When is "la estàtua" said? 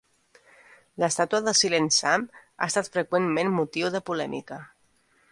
1.01-1.41